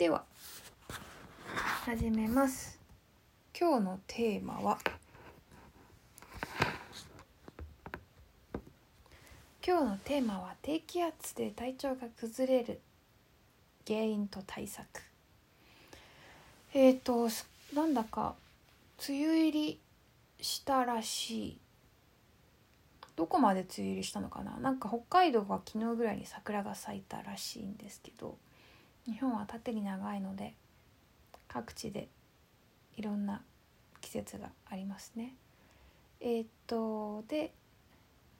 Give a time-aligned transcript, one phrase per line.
[0.00, 0.24] では。
[1.84, 2.80] 始めます。
[3.54, 4.78] 今日のテーマは。
[9.62, 12.80] 今日のテーマは低気圧で体調が崩れる
[13.86, 14.86] 原因と対策。
[16.72, 17.28] えっ、ー、と
[17.74, 18.36] なんだか
[19.06, 19.80] 梅雨入り
[20.40, 21.58] したらしい。
[23.16, 24.56] どこまで梅雨入りしたのかな？
[24.60, 28.38] なんか北海道は昨日ぐらいに桜が咲いたらしいんですけど。
[29.10, 30.54] 日本は縦に長いので
[31.48, 32.08] 各地で
[32.96, 33.42] いろんな
[34.00, 35.34] 季節がありますね。
[36.20, 37.52] えー、っとで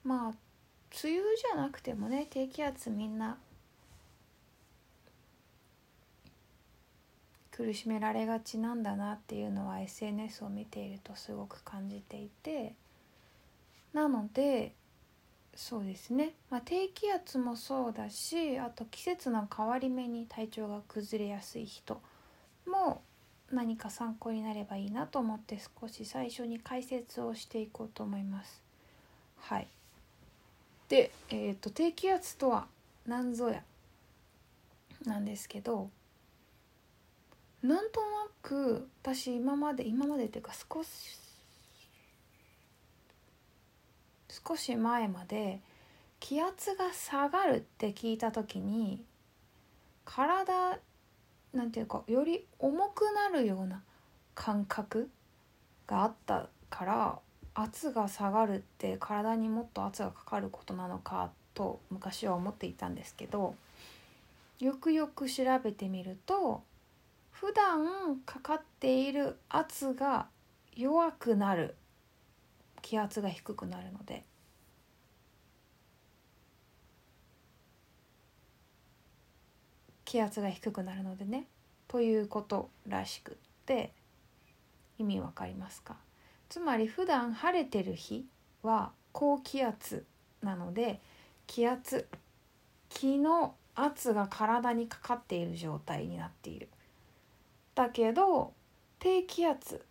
[0.03, 0.33] まあ
[1.03, 3.37] 梅雨じゃなくてもね低気圧みんな
[7.51, 12.75] 苦しめられがちなんだなっていうのは SNS を見ているとすごく感じていて
[13.93, 14.73] なので
[15.53, 22.01] そうですね、まあ、低気圧もそうだしあと季節の変わり目に体調が崩れやすい人
[22.65, 23.01] も
[23.51, 28.63] 何か参考になればいいなと思って少し最初に解説をしていこうと思います。
[29.39, 29.67] はい、
[30.87, 32.67] で、えーと、低気圧とは
[33.05, 33.61] 何ぞや？
[35.05, 35.89] なんですけど
[37.61, 38.07] なんとな
[38.41, 40.87] く私今まで今までっていうか少し
[44.31, 45.59] 少し前まで
[46.21, 49.03] 気圧が下がるって聞いた時に
[50.05, 50.79] 体
[51.53, 53.81] なんていうかより重くなるような
[54.35, 55.09] 感覚
[55.87, 57.19] があったから
[57.53, 63.55] 圧が下がるって体にもっと圧がかかることなのかと昔は思っていたんですけど
[64.59, 66.63] よくよく調べてみると
[67.31, 70.27] 普段かかっている圧が
[70.75, 71.75] 弱くなる
[72.81, 74.23] 気圧が低くなるので。
[80.05, 81.45] 気圧が低くなるのでね。
[81.87, 83.35] ということらしくっ
[83.65, 83.93] て
[84.97, 85.95] 意味わかりますか？
[86.49, 88.25] つまり普段晴れてる日
[88.61, 90.05] は高気圧
[90.41, 90.99] なので
[91.47, 92.07] 気圧
[92.89, 96.67] 気の圧が体にかかっている状態になっている。
[97.73, 98.53] だけど
[98.99, 99.85] 低気圧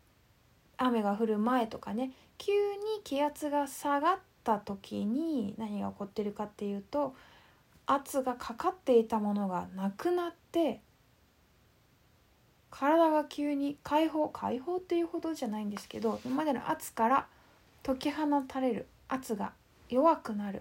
[0.76, 2.12] 雨が降る前とかね
[2.42, 7.14] 急に気圧が下がった時に何が起こってるかっていうと
[7.84, 10.80] 圧がかかっていたものがなくなって
[12.70, 17.26] 体が急に解放解放っていうほどじゃないんですけど今までの圧から
[17.82, 19.52] 解き放たれる圧が
[19.90, 20.60] 弱くなるっ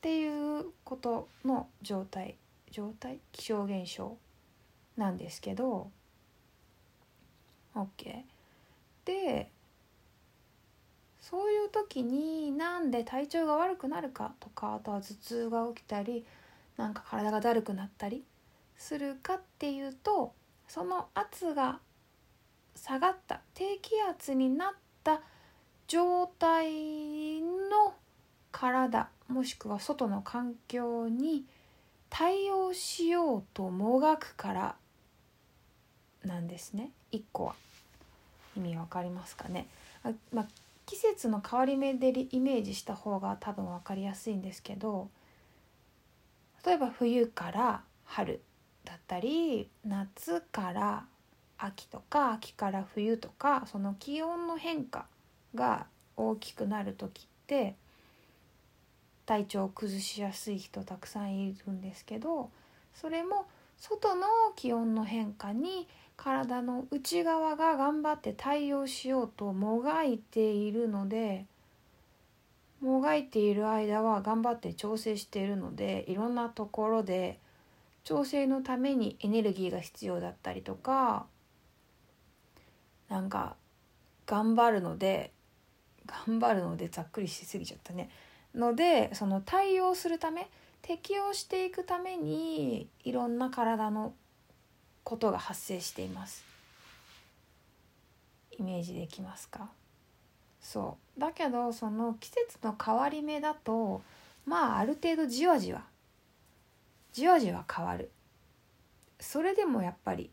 [0.00, 2.34] ていうことの状態
[2.72, 3.20] 状態？
[3.30, 4.16] 気象現象
[4.96, 5.88] なんですけど。
[7.76, 8.24] OK
[9.04, 9.52] で
[11.20, 16.24] そういう時になんで体調が悪くなるかとかあとは頭痛が起きたり
[16.76, 18.24] なんか体がだるくなったり
[18.78, 20.32] するかっていうと
[20.66, 21.78] その圧が
[22.74, 24.72] 下がった低気圧になっ
[25.04, 25.20] た
[25.86, 27.94] 状態の
[28.52, 31.44] 体もしくは外の環境に
[32.08, 34.76] 対応しようともがくから
[36.24, 36.90] なんですね。
[37.12, 37.54] 1個は。
[38.56, 39.68] 意味わかりますかね。
[40.02, 40.46] あ、まあ、
[40.90, 45.08] 季節の変わり目でイメージした方が多分分かりやすいんですけど
[46.66, 48.42] 例えば冬から春
[48.84, 51.04] だったり夏から
[51.58, 55.06] 秋とか秋から冬とかその気温の変化
[55.54, 55.86] が
[56.16, 57.76] 大きくなる時って
[59.26, 62.50] 体調を崩しやすい人たくさんいるんですけど
[62.94, 63.46] それも
[63.78, 65.86] 外の気温の変化に
[66.22, 71.46] 体の内側が頑張って対応しようともがいているので
[72.82, 77.38] もがいている間は頑張って調整しているのでいろんなところで
[78.04, 81.24] 調整のためにエネルギーが必要だったりとか
[83.08, 83.56] なんか
[84.26, 85.32] 頑張るので
[86.26, 88.10] 頑張るのでざっくりしすぎちゃったね。
[88.54, 90.50] のでその対応するため
[90.82, 94.12] 適応していくためにいろんな体の
[95.10, 96.44] ことが発生しています。
[98.56, 99.68] イメージできますか？
[100.62, 101.20] そう。
[101.20, 104.02] だけどその季節の変わり目だと
[104.46, 105.82] まあある程度じわじわ。
[107.12, 108.12] じわじわ変わる。
[109.18, 110.30] それでもやっぱり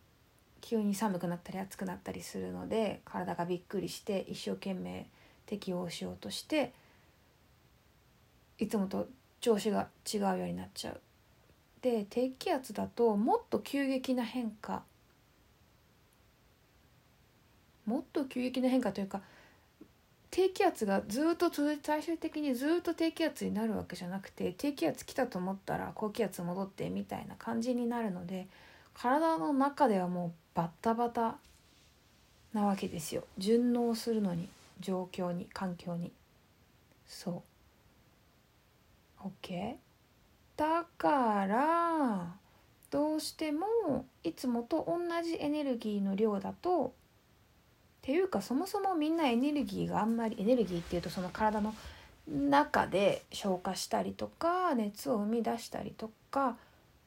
[0.61, 5.07] 急に寒くなったり暑くなったりするので体がびっくりして一生懸命
[5.47, 6.71] 適応しようとして
[8.59, 9.07] いつもと
[9.41, 11.01] 調子が違うようになっちゃう。
[11.87, 14.83] で低気圧だともっと急激な変化。
[17.85, 19.21] もっと急激な変化というか
[20.29, 28.47] 低気圧がずっと続いて最終的にずっと低気圧になるわけじゃなくて低気圧来たと思ったら高気圧戻ってみたいな感じになるので
[28.93, 31.37] 体の中ではもうバッタバタ
[32.53, 33.23] なわけですよ。
[33.37, 34.49] 順応するのに
[34.81, 36.11] 状況に環境に。
[37.07, 37.43] そ
[39.23, 39.27] う。
[39.29, 39.86] OK
[40.57, 42.35] だから
[42.89, 46.89] どうしてもいつもと同じエネルギーの量だとっ
[48.01, 51.75] ていうかそもそもみんなエネルギーがあんまりエネルギーっていうとその体の
[52.27, 56.57] 中で消化したりとか熱を生み出したりとか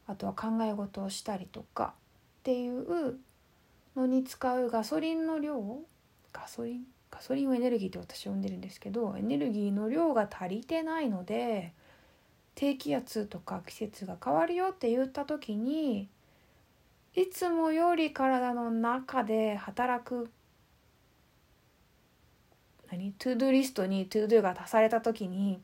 [0.07, 1.95] あとは考え事をしたりとか
[2.41, 3.19] っていう
[3.97, 5.61] のに使うガソリンの量
[6.33, 6.85] ガソリン？
[7.11, 11.73] ガソリンをエネルギーって私呼んでるんですけどエネルギーの量が足りてないので
[12.55, 16.09] 低気圧とか季節が変わるよって言った時に
[17.15, 20.31] いつもより体の中で働く
[22.91, 23.13] 何？
[23.13, 25.61] to-do list に to-do が足された時に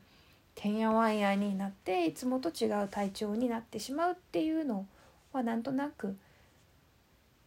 [0.55, 4.87] てんやわんやになっていつもと違う体調になってしまうっていうの
[5.31, 6.17] はなんとなく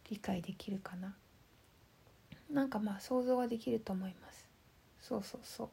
[0.09, 1.13] 理解できるかな。
[2.49, 4.47] なんかまあ想像ができると思います。
[5.01, 5.69] そうそうそう。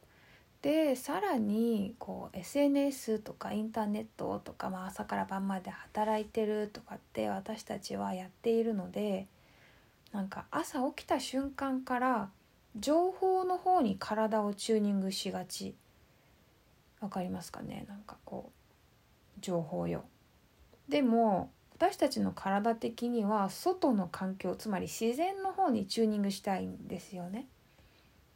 [0.61, 9.27] でさらにこう SNS とかインターネットとか、まあ、朝から晩まで働いてるとかって私たちはやっているので
[10.11, 12.29] なんか朝起きた瞬間から
[12.75, 15.75] 情報の方に体をチューニングしがち。
[16.99, 17.85] わかりますかね？
[17.87, 18.51] なんかこ
[19.37, 20.03] う情報よ。
[20.89, 27.47] でも私たちの体的には外の環境つまり自然の方にチューニングしたいんですよね。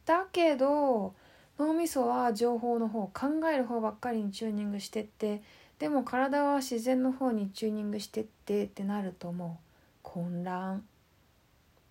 [0.06, 1.14] だけど
[1.58, 5.42] 脳みそは情報の方考える方ばっかりにチューニングしてって
[5.78, 9.64] でも体は自然の方にチューニングしてってってなるともう
[10.02, 10.84] 混乱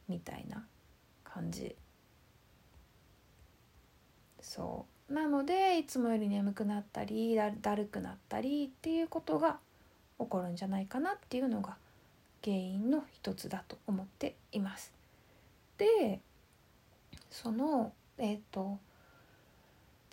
[0.07, 0.63] みたいな
[1.23, 1.75] 感じ
[4.41, 9.59] そうなのでいつもより眠くなったりだるくなったりっていうことが
[10.19, 11.75] 起こるんじゃないかなっていうのが
[12.43, 14.93] 原因の一つだと思っています。
[15.77, 16.19] で
[17.29, 18.79] そのえっ、ー、と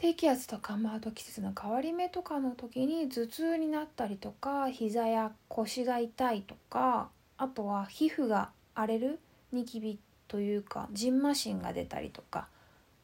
[0.00, 9.18] 低気圧とか、まあ、あと季節の変わり目とかの時に頭痛になったりとか膝や腰が痛いとかあとは皮膚が荒れる
[9.52, 12.48] ニキビというかじんましんが出たりとか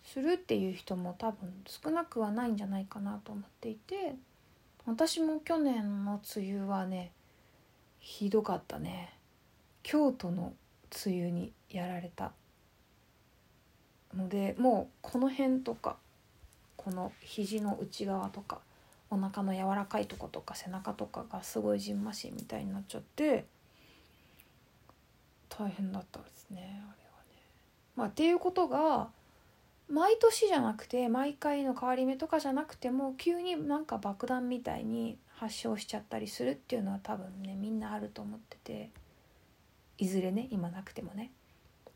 [0.04, 4.14] するっていう人も多分少なくはないんじゃないかなと思っていて
[4.86, 7.12] 私も去年の梅雨はね
[7.98, 9.12] ひどかったね。
[9.82, 10.54] 京都の
[11.04, 12.32] 梅雨にやられた
[14.14, 15.96] のでもうこの辺とか
[16.86, 18.60] この肘の内側とか
[19.10, 23.44] お腹の柔らかいとことか背中とかがすごいじんましみたいになっちゃって
[25.48, 27.42] 大変だったんですねあれはね。
[27.96, 29.08] まあ、っていうことが
[29.90, 38.90] 毎年じゃなくて毎回の変わり目とかじゃなくても急になんか爆弾みたいに発症しちゃったりするっていうのは多分ねみんなあると思ってて
[39.98, 41.32] いずれね今なくてもね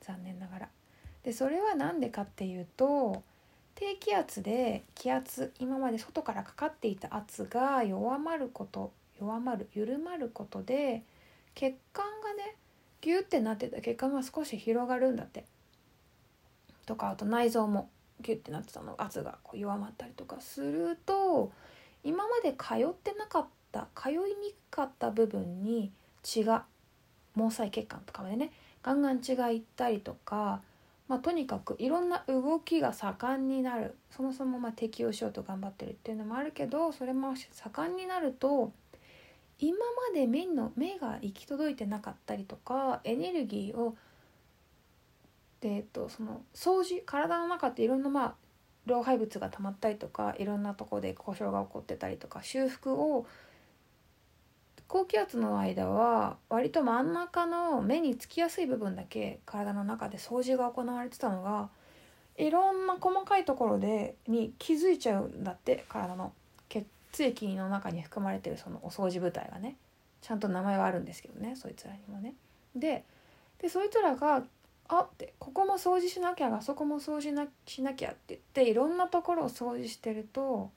[0.01, 0.69] 残念ながら。
[1.23, 3.23] でそれは何でかっていうと
[3.81, 11.03] 低気圧で気圧今まで外からかかっていた圧が弱まること弱まる緩まることで
[11.55, 12.57] 血管がね
[13.01, 15.47] ギュッてなってた血管が少し広がるんだって。
[16.85, 17.89] とかあと内臓も
[18.21, 20.43] ギュッてなってたの圧がこう弱まったりとか。
[20.43, 21.51] すると
[22.05, 25.91] 今まで通ってなかった通いにくかった部分に
[26.23, 26.67] 血が
[27.35, 30.61] 毛細血管とかまでねガンガン血がいったりとか、
[31.11, 33.97] まあ、とにかくいろんな動きが盛んになる。
[34.13, 38.73] そもそもま適応しようと頑張ってるっていうのもあるけどそれも盛んになると
[39.59, 43.97] 今まで目の目が行き届いてなかったりとかエネルギーを
[45.61, 48.35] で、えっと、その掃除体の中っていろんなまあ
[48.87, 53.27] 老廃物が溜まったりとかいろんなとこで故障が起こってたりとか修復を
[54.91, 61.69] 高気圧の間は割と真ん中の目につきやすい部分だけ体の中で掃除が行われてたのが
[62.37, 66.33] いろんな細かいところでに気づいちゃうんだって体の
[66.69, 66.85] 血
[67.21, 69.77] 液の中に含まれてるそのお掃除部隊がね
[70.23, 72.35] ちゃんと名前はあるんですけどねそいつらにもね。
[72.75, 73.05] で
[73.63, 74.43] でそいつらが
[74.89, 80.73] あってここも掃除しなきゃあそこも掃除しなきゃって言っていろんなところを掃除してると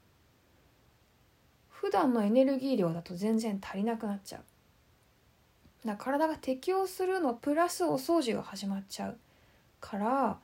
[1.84, 4.42] 普段のエネルギー量だと全然足りなくなっちゃう。
[5.86, 9.18] だから体が適応するのプラスお掃除が始まっちゃう。
[9.82, 10.40] から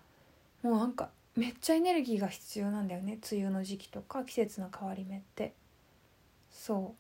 [0.62, 3.19] もうなんかめっちゃエネルギーが必要なんだよね。
[3.31, 5.53] 梅雨の時期とか季節の変わり目って。
[6.51, 6.93] そ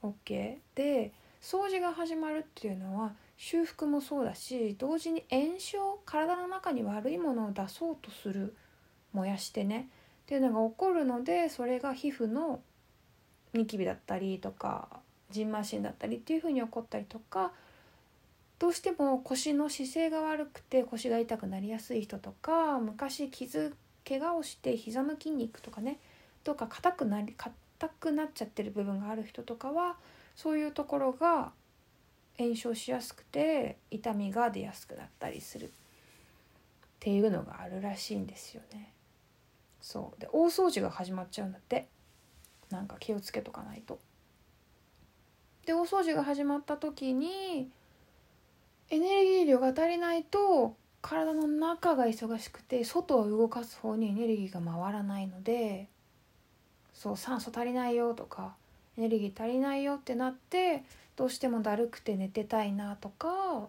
[0.00, 0.06] う。
[0.06, 1.10] OK で
[1.42, 8.54] 掃除が始まるっていうのは修復もそうだし同時に炎症体の中に悪いものを出そうとする
[9.12, 9.88] 燃やしてね。
[10.22, 12.60] っていうのが起こるのでそれが皮膚の
[13.54, 14.88] ニキビだったりとか
[15.30, 17.52] じんましんだったりっていうふうに起こったりとか
[18.58, 23.74] どうしても腰の姿勢が悪くて腰が痛くなりやすい人とか昔傷
[24.06, 25.98] 怪我をして膝の筋肉とかね
[26.44, 27.54] とか硬くなり硬
[27.88, 29.96] くなっちゃってる部分がある人とかは
[30.36, 31.52] そういうところが
[32.38, 35.66] 炎症しやすくて痛みが出やすくなったりする。
[35.66, 35.70] っ
[37.04, 38.92] ていうのがあるらしいんですよね。
[39.80, 40.20] そう。
[40.20, 41.88] で大掃除が始まっちゃうんだって。
[42.72, 43.98] なんか気をつけとかないと。
[45.66, 47.70] で大掃除が始まった時に
[48.90, 55.88] エネルギー量が足りないと体の中が忙しくて外を動かす方にエネルギーが回らないので
[56.94, 58.54] そう酸素足りないよとか
[58.98, 60.84] エネルギー足りないよってなって
[61.16, 63.68] どうしてもだるくて寝てたいなとか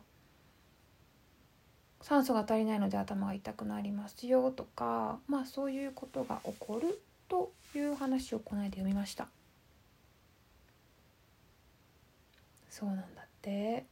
[2.01, 6.99] 酸素が足りないので頭が痛くなりますよとかまあそういうことが起こる
[7.33, 9.27] という話をこの間読みました。
[12.69, 13.85] そうなんだって。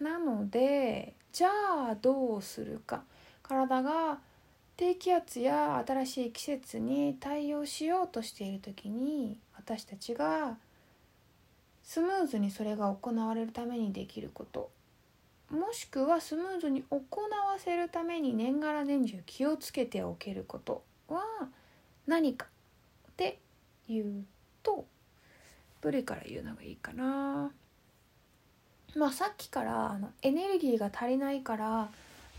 [0.00, 1.48] なのでじゃ
[1.90, 3.02] あどうするか。
[3.42, 4.20] 体が
[4.78, 10.56] 低気圧や新しい季節に対応しようとしている時に私たちが
[11.82, 14.70] スムーズにそれが行われるためにできること。
[15.50, 21.20] もしくはスムーズに行わせるために年がら年中気をつけておけることは
[22.08, 22.46] 何か
[23.12, 23.38] って
[23.86, 24.24] いう
[24.62, 24.86] と
[25.82, 27.52] どれから言うのがいいかな。
[28.96, 31.90] まあさっきからあのエネルギーが足りないから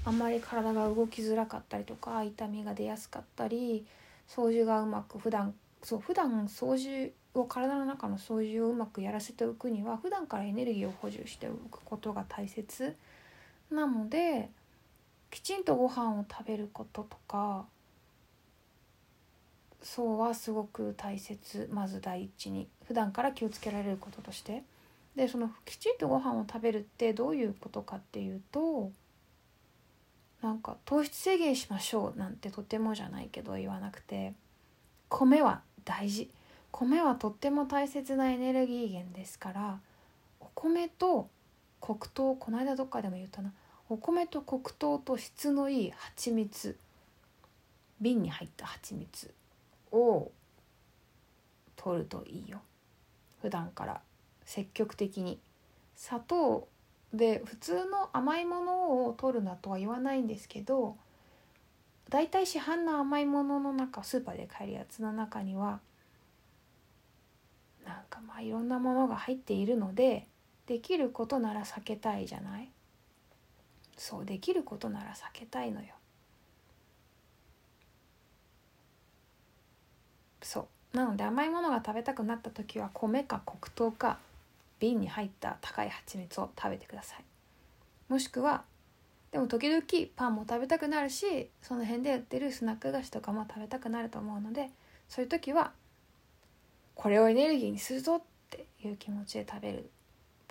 [0.04, 3.86] あんまり体が動きづらかったりとか痛みが出やすかったり
[4.28, 12.96] 掃除がうまく普段そう普段掃除を体の中の掃除をうまくやらせておくには普段からエネルギーを補充しておくことが大切
[13.72, 14.50] なので
[15.30, 17.66] きちんとご飯を食べることとか
[19.82, 21.70] そうはすごく大切。
[21.72, 22.68] まず第一に。
[22.86, 24.64] 普段から気をつけられることとして。
[25.16, 28.92] でそのきちんとご飯を食べるってどういうことかっていうと
[30.42, 34.34] なんか糖質制限しましょうなんてとてもじゃないけど言わなくて。
[35.10, 36.30] 米は大事。
[36.72, 39.80] 米はとっても大切なエネルギー源ですから
[40.40, 41.28] お米と
[41.82, 43.52] 黒糖この間どっかでも言ったな。
[43.90, 46.78] お米と黒糖と質のいい蜂蜜。
[48.00, 49.34] 瓶に入った蜂蜜。
[49.92, 50.32] を
[51.76, 52.62] 取るといいよ。
[53.42, 54.02] 普段から。
[54.46, 55.40] 積極的に。
[55.96, 56.68] 砂糖
[57.14, 60.96] で普通の甘いものを取るなとは言わないんですけど
[62.08, 65.82] だいたい市販の甘いものの中スーパーで買えるやつの中には
[67.86, 70.28] なんかまあいろんなものが入っているので
[70.68, 72.70] できることなら避けたいじゃない？
[73.98, 75.88] そうできることなら避けたいのよ
[80.42, 84.18] そうなので甘いものが食べたくなった時は米か黒糖か
[84.80, 87.24] 瓶に入った高い蜂蜜を食べてください
[88.08, 88.64] もしくは
[89.32, 89.84] でも時々
[90.16, 94.70] パンも食べたくなるしその辺で売ってるスナック菓子とかも食べたくなると思うので
[95.08, 95.72] そういう時は
[96.96, 99.90] これをエネルギーにするぞっていう気持ちで食べる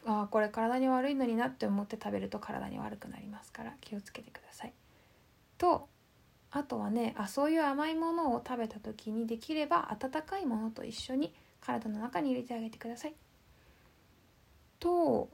[0.07, 4.73] ああこれ体に悪いのになって思って食べると体に悪くなりますから気をつけてください。
[5.59, 5.88] と
[6.50, 13.14] あとはねあそういう甘いものを食べた時にできれば温かいものと一緒に体の中に入れてあげてください。
[14.81, 15.28] と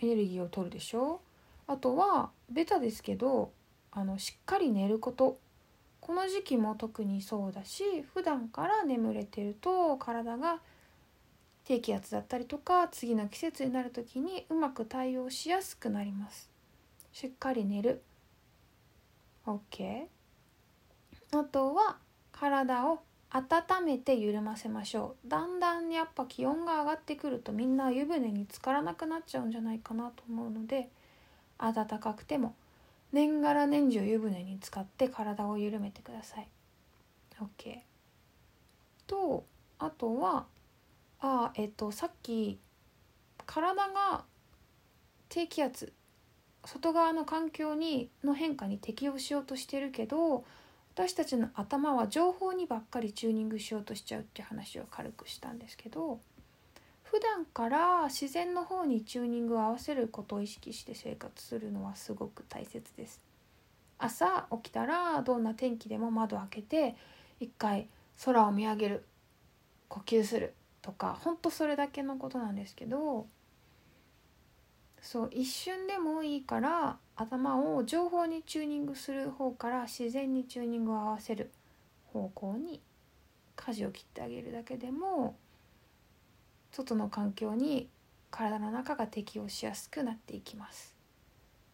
[0.00, 1.20] エネルギーを取るでしょ。
[1.66, 3.52] あとはベタですけど
[3.92, 5.38] あのしっかり寝ること。
[6.00, 7.82] この時期も特にそうだし
[8.14, 10.60] 普段から眠れてると体が
[11.64, 16.48] 低気圧だったりとか次の季節になる時にうまく対応しやすくなります。
[17.12, 18.02] しっかり寝る。
[19.44, 20.06] OK
[21.32, 21.98] あとは
[22.32, 25.28] 体を温めて緩ませましょう。
[25.28, 30.88] だんだんやっぱ気温が上がってくるとみんな湯船に浸からなくなっちゃうんじゃないかなと思うので
[31.58, 32.54] 暖かくても
[33.12, 36.48] 年がら年中湯船に浸かって体を緩めてください。
[37.38, 37.78] OK
[39.06, 39.44] と
[39.78, 40.46] あとは
[41.20, 42.58] あえっとさっき
[43.44, 44.24] 体が
[45.28, 45.92] 低気圧
[46.64, 50.44] 外側の環境にの変化に適応しようとしてるけど
[50.98, 56.18] 私たちの頭は情報にばっかりチューニングしようとしちゃうって話を軽くしたんですけど
[57.04, 63.20] 普段から自然の方にチューニングを合わせることを意識して生活するのはすごく大切です。
[64.00, 66.96] 朝起きたらどんな天気でも窓開けて
[67.38, 67.86] 一回
[68.24, 69.04] 空を見上げる
[69.88, 70.52] 呼吸する
[70.82, 73.26] とかほんとそれだけのことなんですけど
[75.00, 81.50] そう一瞬でもいいから頭を情報にチューニングする方から自然にチューニングを合わせる
[82.12, 82.80] 方向に
[83.56, 85.36] 舵を切ってあげるだけでも
[86.70, 87.88] 外の環境に
[88.30, 90.94] 体の中が適応しやすくなっていきます。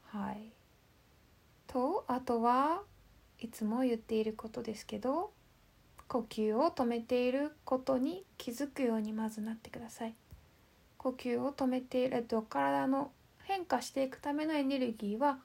[0.06, 0.48] はい。
[1.66, 2.80] とあとは
[3.38, 5.30] いつも言っていることですけど
[6.08, 10.14] 呼吸を止めていることに気づくようにまずなってください。
[10.96, 13.10] 呼吸を止めている、えっと、体の
[13.54, 15.38] 変化していくためのエネルギーは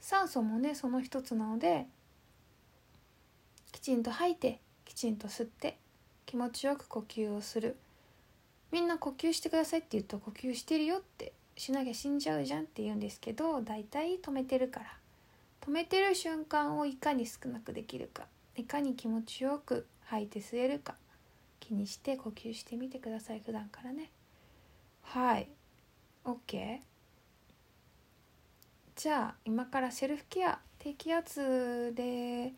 [0.00, 1.86] 酸素もねその一つなので
[3.70, 5.78] きちんと吐いてきちんと吸って
[6.26, 7.76] 気持ちよく呼吸をする。
[8.72, 14.86] みんな呼吸してくださいって言うと呼吸してるよってしなきゃ死んじゃうじゃんって言うんですけど大体止めてるから。
[15.60, 18.24] 止めてる瞬間をいかに少なくできるか。
[18.56, 20.96] いかに気持ちよく吐いて吸えるか。
[21.60, 23.40] 気にして呼吸してみてください。
[23.46, 24.10] 普段からね。
[25.02, 25.48] はい。
[26.24, 26.93] OK
[29.04, 32.54] じゃあ今からセルフケア低気圧で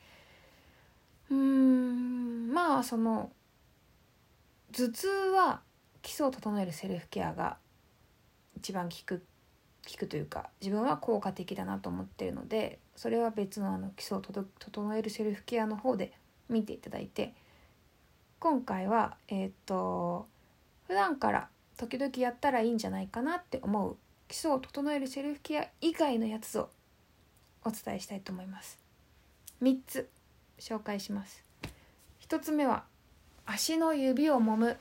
[1.29, 3.33] うーんまあその
[4.71, 5.63] 頭痛は
[6.03, 7.57] 基礎を整えるセルフケアが
[8.57, 9.25] 一番効く
[9.91, 16.13] 効くというか自分は効果的だなと思ってるのでそれは別のあの基礎を整えるセルフケアの方で
[16.49, 17.35] 見ていただいて
[18.39, 20.29] 今回はえっ、と
[20.87, 23.97] 普段から時々やったらいいんじゃないかなって思う
[24.29, 26.69] 基礎を整えるセルフケア以外のやつを
[27.65, 28.79] お伝えしたいと思います。
[29.63, 30.09] 3つ
[30.59, 31.45] 紹介します。
[32.29, 32.85] 1つ目は
[33.45, 34.77] 足の指を揉む。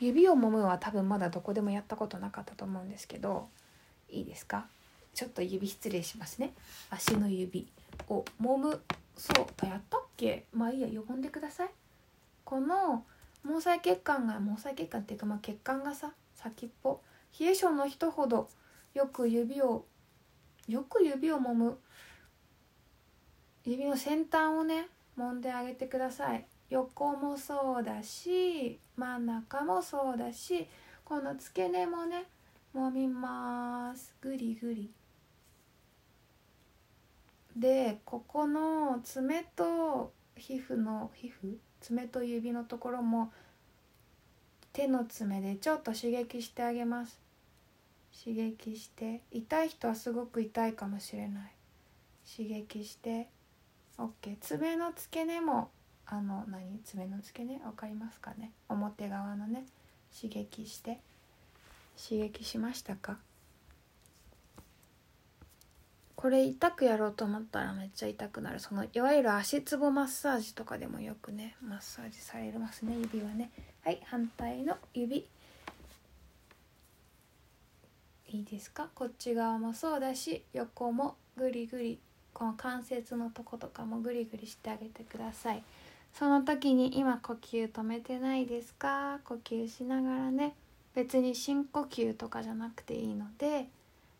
[0.00, 3.48] 指を揉むは多分まだどこでもやったことなかったと思うんですけど
[4.08, 4.66] いいですか？
[5.14, 6.54] ちょっと指失礼しますね。
[6.90, 7.68] 足の指
[8.08, 8.80] を揉む。
[9.16, 10.44] そうやったっけ？
[10.52, 11.70] まあいいや呼んでください。
[12.44, 13.04] この
[13.46, 17.00] 毛細血管が毛細血管っていうか、まあ、血管がさ先っぽ
[17.38, 18.48] 冷え性の人ほど
[18.94, 19.84] よく指を
[20.66, 21.78] よく指を揉む。
[23.64, 26.46] 指の先端をね揉んであげてください。
[26.70, 30.68] 横もそうだし真ん中もそうだし
[31.04, 32.24] この付け根もね
[32.74, 34.14] 揉みます。
[34.20, 34.90] ぐりぐり
[37.56, 43.32] でここの爪と皮膚の皮膚爪と指のところも
[44.72, 47.18] 手の爪でちょっと刺激してあげます。
[48.24, 51.52] 刺激して痛い人はすごく痛いかもしれない。
[52.36, 53.28] 刺激して
[53.98, 55.70] OK 爪の付け根も
[56.06, 56.80] あの何？
[56.84, 57.58] 爪の付け根？
[57.58, 58.52] 分かりますかね？
[58.68, 59.64] 表側のね。
[60.14, 60.98] 刺激して。
[61.96, 63.18] 刺激しましたか？
[66.20, 68.60] これ痛くやろうと思ったらめっちゃ痛くなる。
[68.60, 73.50] そのいわゆる足つぼマッサージとかでもよくねマッサージされますね指はね。
[73.82, 75.26] はい反対の指。
[78.28, 78.88] いいですか？
[78.94, 81.98] こっち側もそうだし横もぐりぐり
[82.34, 85.62] この関節のとことかもぐりぐりしてあげてください。
[86.12, 89.20] その時に今呼吸止めてないですか？
[89.24, 90.54] 呼吸しながらね。
[90.94, 93.68] 別に深呼吸とかじゃなくていいので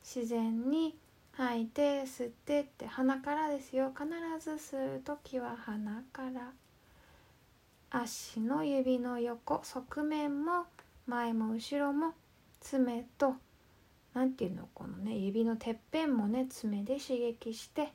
[0.02, 0.96] 自然に
[1.36, 1.66] 吐い。
[1.66, 3.92] て吸ってって鼻からですよ。
[3.96, 4.08] 必
[4.44, 6.52] ず吸う時は鼻から。
[7.90, 10.66] 足の指の横側面も
[11.06, 12.12] 前も後ろも
[12.60, 13.34] 爪と
[14.14, 17.92] 何ていうのこのね指のてっぺんもね爪で刺激して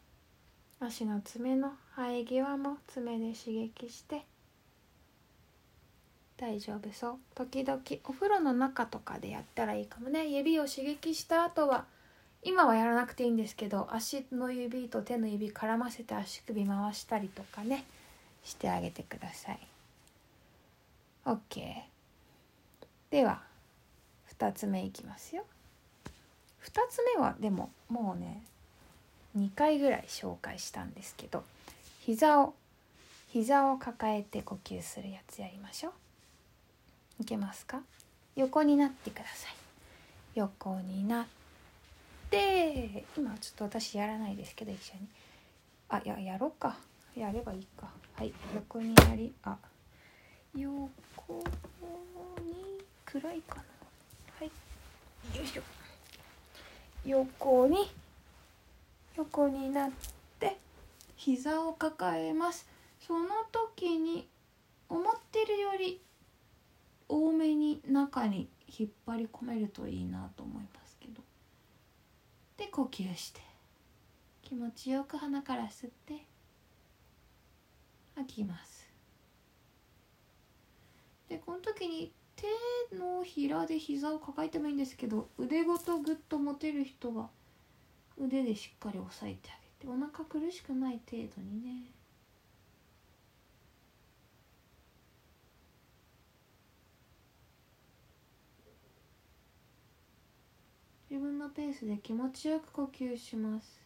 [0.81, 4.25] 足の爪の生え際も爪で刺激して
[6.37, 7.15] 大丈夫そう。
[7.33, 10.27] 時々お風呂の中とかでやったらいいかもね。
[10.27, 11.85] 指を刺激した後は
[12.47, 17.85] 今はやらなくていいんですけど足の指と手の指絡ませて足首回したりとかね
[18.43, 19.59] してあげてください。
[21.25, 21.39] OK
[23.09, 23.41] では
[24.37, 25.43] 2つ目いきますよ。
[26.63, 28.43] 2つ目はでももうね
[29.35, 31.43] 2回ぐらい紹介したんですけど
[32.01, 32.53] 膝を
[33.29, 37.23] 膝を抱えて呼吸するやつやりましょう。
[37.23, 37.81] いけますか？
[38.35, 39.55] 横になってください。
[40.35, 41.44] 横になって。
[42.35, 45.07] で今ちょっと私やらないですけど一緒に。
[45.87, 46.75] あややろうか。
[47.15, 47.87] やればいいか。
[48.15, 49.57] はい横になりあ
[50.53, 50.91] 横
[52.43, 53.63] に暗いかな。
[54.39, 55.37] はい。
[55.37, 55.61] よいしょ。
[57.05, 57.89] 横に
[59.15, 59.91] 横になっ
[60.39, 60.57] て
[61.15, 62.67] 膝を抱えます。
[62.99, 64.27] その時に
[64.89, 66.01] 思ってるより
[67.07, 70.84] 多めに中に引っ張り込めるといいなと思います。
[72.57, 73.41] で呼吸して
[74.41, 76.25] 気持ちよく鼻から吸って
[78.15, 78.89] 吐きます。
[81.27, 82.45] でこの時に手
[82.95, 87.29] のひらで膝を抱えてもいいんですけど腕ごとグッと持てる人は
[88.17, 91.91] 腕でしっかり押さえてあげてお腹苦しくない程度にね
[101.09, 103.85] 自分のペースで気持ちよく呼吸します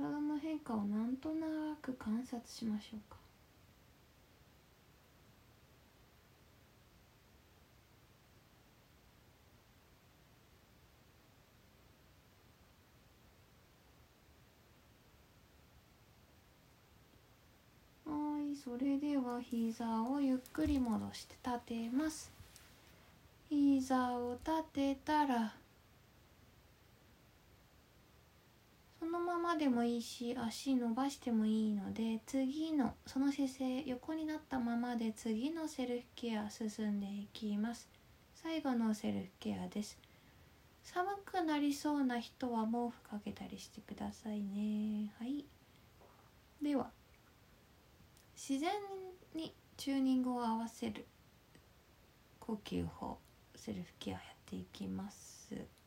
[0.00, 3.16] 体の変化をなんとなく観察しましょうか。
[18.06, 22.32] はいそれでは膝をゆっくり戻して立てます。
[23.48, 25.52] 膝を立てたら
[29.00, 37.88] そのままでもいいし足伸ばしてもいいので次のその姿勢横になったままで次のセルフケア進んでいきます。
[38.34, 39.98] 最後のセルフケアです。
[40.82, 45.14] 寒くなりそうな人は毛布かけたりしてくださいね。
[45.18, 45.46] はい。
[46.62, 46.90] では
[48.36, 48.70] 自然
[49.34, 51.06] にチューニングを合わせる
[52.38, 53.16] 呼吸法
[53.56, 55.79] セルフケアやっていきます。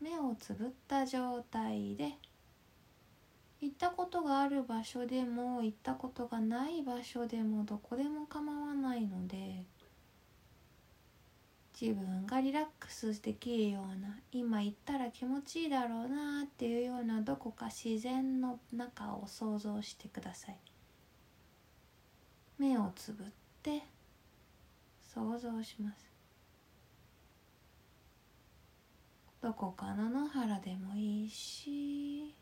[0.00, 2.12] 目をつぶった状態で
[3.60, 9.64] 行ったことがある場所でも行ったことがない場所でもどこでも構わないので
[11.80, 20.56] 自分がリラックスできるような今行ったら気持ちいいだろうなっていうようなどこか自然の中を想像してください。
[22.58, 23.26] 目をつぶっ
[23.62, 23.82] て
[25.14, 26.09] 想像します。
[29.42, 32.34] どこかの原でもいいし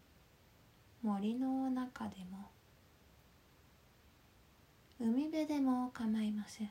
[1.03, 2.51] 森の中でも。
[5.01, 6.71] 海辺でも構いません。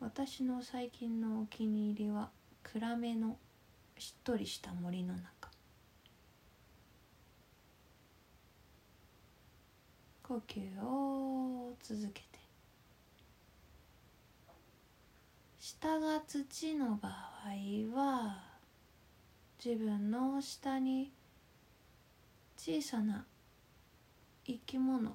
[0.00, 2.30] 私の最近のお気に入りは
[2.64, 3.36] 暗めの
[3.96, 5.48] しっとりした森の中。
[10.24, 12.37] 呼吸を続けて。
[15.80, 18.36] 下が土の場合は
[19.64, 21.12] 自分の下に
[22.56, 23.24] 小さな
[24.44, 25.14] 生き物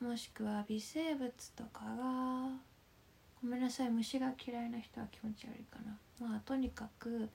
[0.00, 2.48] もしくは微生物とかが
[3.42, 7.28] ごめんなさい虫が嫌いな人は気持ち悪いかなまあとにかく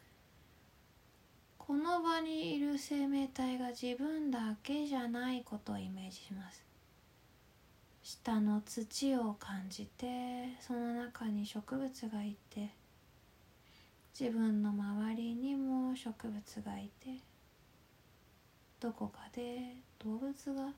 [1.57, 6.66] この場にいる生命体が自分だけじゃないことをイメージします
[8.09, 12.69] 下の土を感じてその中に植物がいて
[14.17, 17.19] 自分の周りにも植物がいて
[18.79, 20.71] どこかで動物が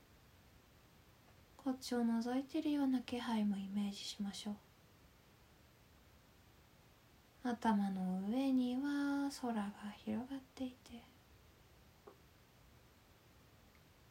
[1.56, 4.54] こっちを覗いてるような気配もイメージしましょう。
[7.44, 9.70] 頭の上には空が
[10.04, 11.00] 広がっていて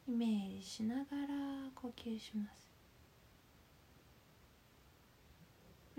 [0.07, 1.05] イメージしながら
[1.75, 2.68] 呼吸します。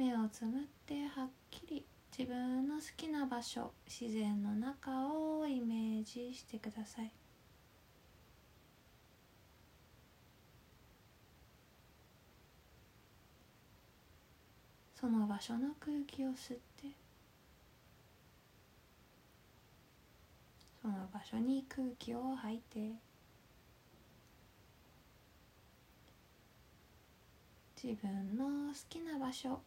[0.00, 1.84] 目をつむってはっきり
[2.16, 7.12] 自分の好きな場所自然の中をイメージしてください。
[14.98, 16.88] その場所の空気を吸って
[20.80, 22.92] その場所に空気を吐いて
[27.82, 29.60] 自分の好きな場所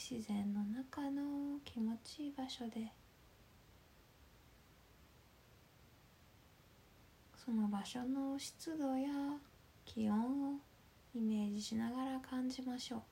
[0.00, 2.92] 自然の中の気持ちいい場所で
[7.44, 9.08] その場所の湿度や
[9.84, 10.58] 気温を
[11.16, 13.02] イメージしながら感じましょう。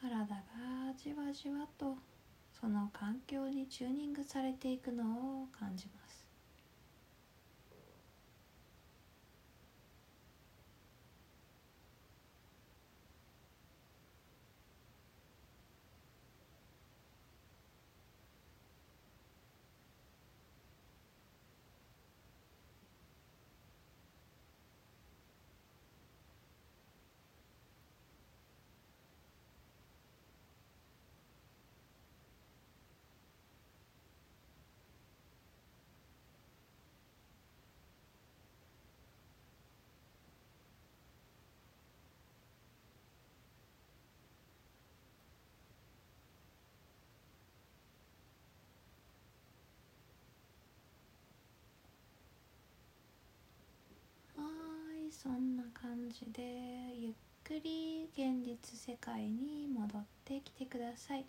[0.00, 0.36] 体が
[0.96, 1.96] じわじわと
[2.60, 5.02] その環境にチューニングされていくの
[5.42, 6.17] を感じます。
[56.08, 56.42] 感じで
[56.98, 57.12] ゆっ
[57.44, 61.24] くり現実世界に戻ってきてください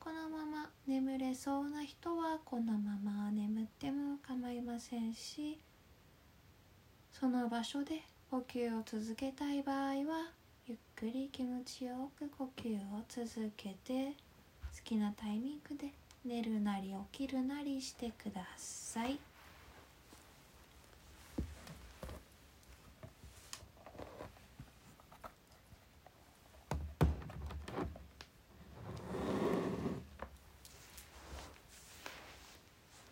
[0.00, 5.58] このまま眠れそうな人はこのまま眠っても構いませんし
[7.12, 8.00] その場所で
[8.30, 9.94] 呼吸を続けたい場合は
[10.66, 15.92] ゆっくり気持ちよく呼吸を続けて好きなタイミングで
[16.24, 19.18] 寝るなり起きるなりしてください。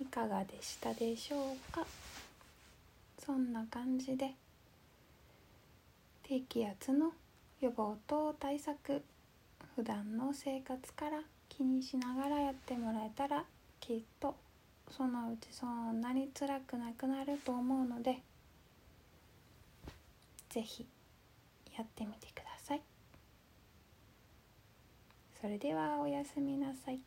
[0.04, 1.86] いかでしたでしょうか？
[3.24, 4.32] そんな感じで
[6.22, 7.12] 低気圧の
[7.60, 9.02] 予防と対策
[9.76, 13.44] 普段の生活から気にしながらやってもらえたら
[13.80, 14.34] きっと
[14.90, 18.18] そのうちそんなに辛くなくなると思うので
[20.50, 20.86] 是非
[21.76, 22.82] やってみてください。
[25.40, 27.00] それではおやすみなさい。